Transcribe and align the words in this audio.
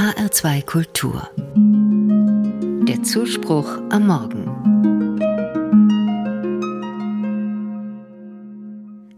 HR2 0.00 0.64
Kultur. 0.64 1.28
Der 2.88 3.02
Zuspruch 3.02 3.68
am 3.90 4.06
Morgen. 4.06 4.46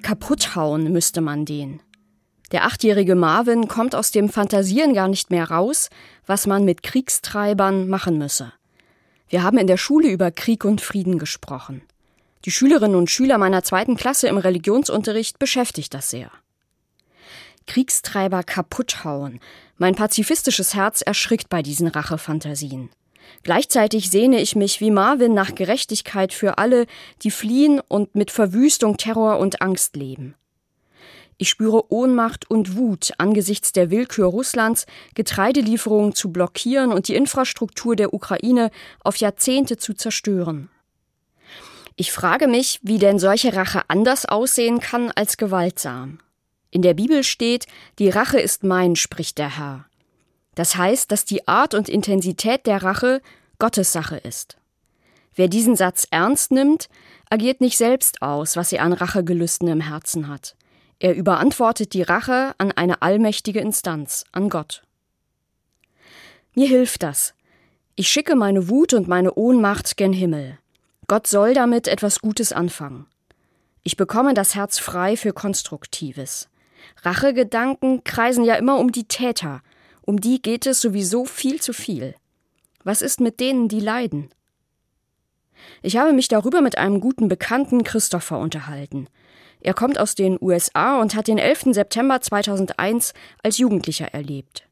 Kaputthauen 0.00 0.90
müsste 0.90 1.20
man 1.20 1.44
den. 1.44 1.82
Der 2.50 2.64
achtjährige 2.64 3.14
Marvin 3.14 3.68
kommt 3.68 3.94
aus 3.94 4.10
dem 4.10 4.30
Fantasieren 4.30 4.94
gar 4.94 5.08
nicht 5.08 5.30
mehr 5.30 5.50
raus, 5.50 5.90
was 6.24 6.46
man 6.46 6.64
mit 6.64 6.82
Kriegstreibern 6.82 7.86
machen 7.86 8.16
müsse. 8.16 8.54
Wir 9.28 9.42
haben 9.42 9.58
in 9.58 9.66
der 9.66 9.76
Schule 9.76 10.08
über 10.08 10.30
Krieg 10.30 10.64
und 10.64 10.80
Frieden 10.80 11.18
gesprochen. 11.18 11.82
Die 12.46 12.50
Schülerinnen 12.50 12.96
und 12.96 13.10
Schüler 13.10 13.36
meiner 13.36 13.62
zweiten 13.62 13.98
Klasse 13.98 14.28
im 14.28 14.38
Religionsunterricht 14.38 15.38
beschäftigt 15.38 15.92
das 15.92 16.08
sehr. 16.08 16.30
Kriegstreiber 17.70 18.42
kaputthauen. 18.42 19.38
Mein 19.78 19.94
pazifistisches 19.94 20.74
Herz 20.74 21.02
erschrickt 21.02 21.48
bei 21.48 21.62
diesen 21.62 21.86
Rachefantasien. 21.86 22.90
Gleichzeitig 23.44 24.10
sehne 24.10 24.40
ich 24.40 24.56
mich 24.56 24.80
wie 24.80 24.90
Marvin 24.90 25.34
nach 25.34 25.54
Gerechtigkeit 25.54 26.32
für 26.32 26.58
alle, 26.58 26.86
die 27.22 27.30
fliehen 27.30 27.80
und 27.86 28.16
mit 28.16 28.32
Verwüstung, 28.32 28.96
Terror 28.96 29.38
und 29.38 29.62
Angst 29.62 29.94
leben. 29.94 30.34
Ich 31.38 31.48
spüre 31.48 31.92
Ohnmacht 31.92 32.50
und 32.50 32.76
Wut 32.76 33.12
angesichts 33.18 33.70
der 33.70 33.92
Willkür 33.92 34.26
Russlands, 34.26 34.86
Getreidelieferungen 35.14 36.12
zu 36.12 36.32
blockieren 36.32 36.90
und 36.90 37.06
die 37.06 37.14
Infrastruktur 37.14 37.94
der 37.94 38.12
Ukraine 38.12 38.72
auf 39.04 39.14
Jahrzehnte 39.18 39.76
zu 39.76 39.94
zerstören. 39.94 40.70
Ich 41.94 42.10
frage 42.10 42.48
mich, 42.48 42.80
wie 42.82 42.98
denn 42.98 43.20
solche 43.20 43.54
Rache 43.54 43.82
anders 43.86 44.26
aussehen 44.26 44.80
kann 44.80 45.12
als 45.12 45.36
gewaltsam. 45.36 46.18
In 46.70 46.82
der 46.82 46.94
Bibel 46.94 47.24
steht, 47.24 47.66
die 47.98 48.08
Rache 48.08 48.38
ist 48.40 48.64
mein, 48.64 48.96
spricht 48.96 49.38
der 49.38 49.58
Herr. 49.58 49.86
Das 50.54 50.76
heißt, 50.76 51.10
dass 51.10 51.24
die 51.24 51.48
Art 51.48 51.74
und 51.74 51.88
Intensität 51.88 52.66
der 52.66 52.82
Rache 52.82 53.20
Gottes 53.58 53.92
Sache 53.92 54.16
ist. 54.16 54.56
Wer 55.34 55.48
diesen 55.48 55.76
Satz 55.76 56.06
ernst 56.10 56.50
nimmt, 56.50 56.88
agiert 57.30 57.60
nicht 57.60 57.78
selbst 57.78 58.20
aus, 58.20 58.56
was 58.56 58.72
er 58.72 58.82
an 58.82 58.92
Rachegelüsten 58.92 59.68
im 59.68 59.80
Herzen 59.80 60.28
hat. 60.28 60.56
Er 60.98 61.14
überantwortet 61.14 61.94
die 61.94 62.02
Rache 62.02 62.54
an 62.58 62.72
eine 62.72 63.00
allmächtige 63.00 63.60
Instanz, 63.60 64.24
an 64.32 64.50
Gott. 64.50 64.82
Mir 66.54 66.68
hilft 66.68 67.02
das. 67.02 67.34
Ich 67.96 68.08
schicke 68.08 68.36
meine 68.36 68.68
Wut 68.68 68.92
und 68.92 69.08
meine 69.08 69.32
Ohnmacht 69.34 69.96
gen 69.96 70.12
Himmel. 70.12 70.58
Gott 71.06 71.26
soll 71.26 71.54
damit 71.54 71.88
etwas 71.88 72.20
Gutes 72.20 72.52
anfangen. 72.52 73.06
Ich 73.82 73.96
bekomme 73.96 74.34
das 74.34 74.54
Herz 74.54 74.78
frei 74.78 75.16
für 75.16 75.32
Konstruktives. 75.32 76.49
Rachegedanken 77.02 78.04
kreisen 78.04 78.44
ja 78.44 78.54
immer 78.54 78.78
um 78.78 78.92
die 78.92 79.04
Täter. 79.04 79.62
Um 80.02 80.20
die 80.20 80.42
geht 80.42 80.66
es 80.66 80.80
sowieso 80.80 81.24
viel 81.24 81.60
zu 81.60 81.72
viel. 81.72 82.14
Was 82.84 83.02
ist 83.02 83.20
mit 83.20 83.40
denen, 83.40 83.68
die 83.68 83.80
leiden? 83.80 84.30
Ich 85.82 85.96
habe 85.96 86.12
mich 86.12 86.28
darüber 86.28 86.60
mit 86.60 86.78
einem 86.78 87.00
guten 87.00 87.28
Bekannten 87.28 87.84
Christopher 87.84 88.38
unterhalten. 88.38 89.08
Er 89.60 89.74
kommt 89.74 89.98
aus 89.98 90.14
den 90.14 90.38
USA 90.40 91.00
und 91.00 91.14
hat 91.14 91.28
den 91.28 91.38
11. 91.38 91.74
September 91.74 92.20
2001 92.20 93.12
als 93.42 93.58
Jugendlicher 93.58 94.06
erlebt. 94.06 94.66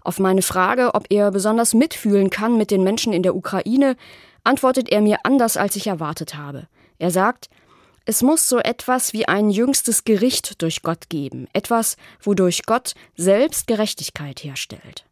Auf 0.00 0.18
meine 0.18 0.42
Frage, 0.42 0.94
ob 0.94 1.06
er 1.10 1.30
besonders 1.30 1.74
mitfühlen 1.74 2.30
kann 2.30 2.56
mit 2.56 2.70
den 2.70 2.82
Menschen 2.82 3.12
in 3.12 3.22
der 3.22 3.36
Ukraine, 3.36 3.96
antwortet 4.42 4.90
er 4.90 5.00
mir 5.00 5.18
anders, 5.24 5.56
als 5.56 5.76
ich 5.76 5.86
erwartet 5.86 6.36
habe. 6.36 6.68
Er 6.98 7.10
sagt, 7.10 7.48
es 8.06 8.22
muss 8.22 8.48
so 8.48 8.58
etwas 8.58 9.12
wie 9.12 9.26
ein 9.26 9.50
jüngstes 9.50 10.04
Gericht 10.04 10.60
durch 10.62 10.82
Gott 10.82 11.08
geben, 11.08 11.48
etwas, 11.52 11.96
wodurch 12.20 12.64
Gott 12.66 12.94
selbst 13.16 13.66
Gerechtigkeit 13.66 14.44
herstellt. 14.44 15.06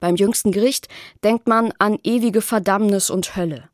Beim 0.00 0.16
jüngsten 0.16 0.52
Gericht 0.52 0.88
denkt 1.22 1.48
man 1.48 1.72
an 1.78 1.98
ewige 2.02 2.42
Verdammnis 2.42 3.08
und 3.08 3.36
Hölle. 3.36 3.70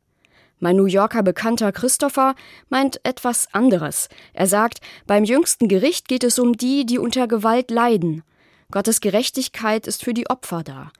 Mein 0.59 0.77
New 0.77 0.85
Yorker 0.85 1.23
Bekannter 1.23 1.71
Christopher 1.71 2.35
meint 2.69 3.01
etwas 3.03 3.47
anderes. 3.51 4.07
Er 4.31 4.47
sagt, 4.47 4.79
beim 5.07 5.23
jüngsten 5.23 5.67
Gericht 5.67 6.07
geht 6.07 6.23
es 6.23 6.39
um 6.39 6.55
die, 6.55 6.85
die 6.85 6.99
unter 6.99 7.27
Gewalt 7.27 7.71
leiden. 7.71 8.23
Gottes 8.69 9.01
Gerechtigkeit 9.01 9.87
ist 9.87 10.03
für 10.03 10.13
die 10.13 10.29
Opfer 10.29 10.63
da. 10.63 10.91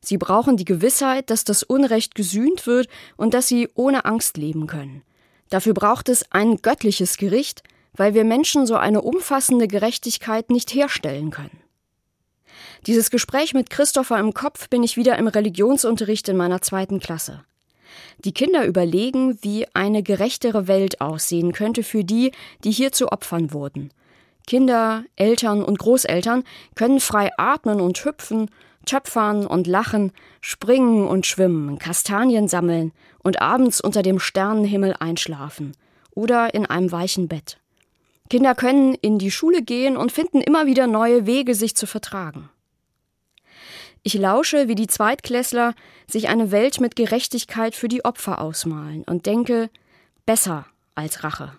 Sie 0.00 0.16
brauchen 0.16 0.56
die 0.56 0.64
Gewissheit, 0.64 1.28
dass 1.30 1.44
das 1.44 1.62
Unrecht 1.62 2.14
gesühnt 2.14 2.66
wird 2.66 2.88
und 3.16 3.34
dass 3.34 3.46
sie 3.46 3.68
ohne 3.74 4.06
Angst 4.06 4.38
leben 4.38 4.66
können. 4.66 5.02
Dafür 5.50 5.74
braucht 5.74 6.08
es 6.08 6.24
ein 6.30 6.56
göttliches 6.62 7.16
Gericht, 7.16 7.62
weil 7.94 8.14
wir 8.14 8.24
Menschen 8.24 8.66
so 8.66 8.76
eine 8.76 9.02
umfassende 9.02 9.68
Gerechtigkeit 9.68 10.50
nicht 10.50 10.72
herstellen 10.74 11.30
können. 11.30 11.60
Dieses 12.86 13.10
Gespräch 13.10 13.52
mit 13.52 13.68
Christopher 13.68 14.18
im 14.18 14.32
Kopf 14.32 14.68
bin 14.68 14.82
ich 14.82 14.96
wieder 14.96 15.18
im 15.18 15.26
Religionsunterricht 15.26 16.28
in 16.28 16.36
meiner 16.36 16.62
zweiten 16.62 17.00
Klasse. 17.00 17.44
Die 18.24 18.32
Kinder 18.32 18.64
überlegen, 18.64 19.38
wie 19.42 19.66
eine 19.74 20.02
gerechtere 20.02 20.68
Welt 20.68 21.00
aussehen 21.00 21.52
könnte 21.52 21.82
für 21.82 22.04
die, 22.04 22.32
die 22.64 22.70
hier 22.70 22.92
zu 22.92 23.10
Opfern 23.10 23.52
wurden. 23.52 23.90
Kinder, 24.46 25.04
Eltern 25.16 25.62
und 25.62 25.78
Großeltern 25.78 26.44
können 26.74 27.00
frei 27.00 27.30
atmen 27.36 27.80
und 27.80 28.02
hüpfen, 28.04 28.50
töpfern 28.86 29.46
und 29.46 29.66
lachen, 29.66 30.12
springen 30.40 31.06
und 31.06 31.26
schwimmen, 31.26 31.78
Kastanien 31.78 32.48
sammeln 32.48 32.92
und 33.22 33.40
abends 33.40 33.80
unter 33.80 34.02
dem 34.02 34.18
Sternenhimmel 34.18 34.94
einschlafen 34.98 35.72
oder 36.12 36.54
in 36.54 36.66
einem 36.66 36.90
weichen 36.92 37.28
Bett. 37.28 37.58
Kinder 38.28 38.54
können 38.54 38.94
in 38.94 39.18
die 39.18 39.30
Schule 39.30 39.62
gehen 39.62 39.96
und 39.96 40.12
finden 40.12 40.40
immer 40.40 40.66
wieder 40.66 40.86
neue 40.86 41.26
Wege, 41.26 41.54
sich 41.54 41.74
zu 41.74 41.86
vertragen. 41.86 42.48
Ich 44.02 44.14
lausche, 44.14 44.68
wie 44.68 44.74
die 44.74 44.86
Zweitklässler 44.86 45.74
sich 46.06 46.28
eine 46.28 46.50
Welt 46.50 46.80
mit 46.80 46.96
Gerechtigkeit 46.96 47.74
für 47.74 47.88
die 47.88 48.04
Opfer 48.04 48.40
ausmalen 48.40 49.02
und 49.04 49.26
denke, 49.26 49.68
besser 50.24 50.66
als 50.94 51.22
Rache. 51.22 51.52